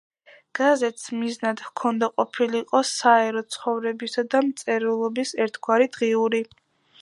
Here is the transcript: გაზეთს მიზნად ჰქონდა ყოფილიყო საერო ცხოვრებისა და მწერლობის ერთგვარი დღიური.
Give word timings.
გაზეთს 0.59 1.03
მიზნად 1.17 1.59
ჰქონდა 1.65 2.09
ყოფილიყო 2.21 2.81
საერო 2.93 3.45
ცხოვრებისა 3.57 4.25
და 4.33 4.43
მწერლობის 4.49 5.35
ერთგვარი 5.47 5.91
დღიური. 5.99 6.43